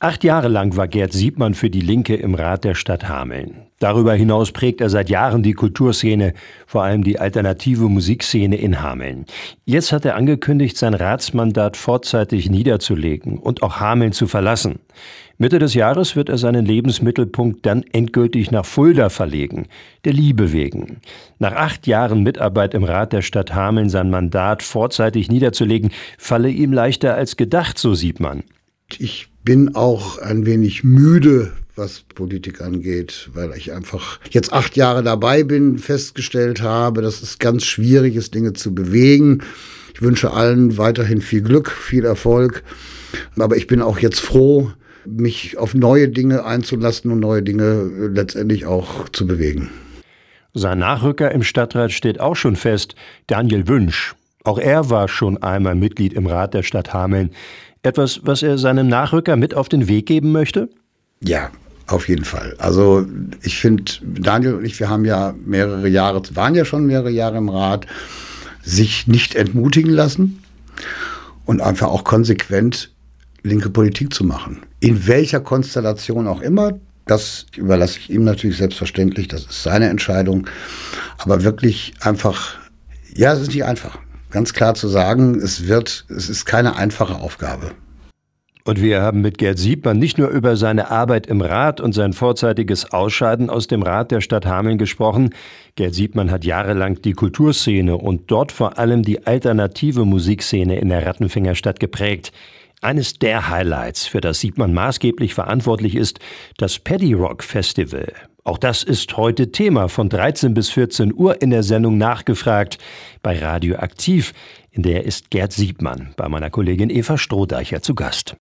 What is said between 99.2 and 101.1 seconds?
alternative Musikszene in der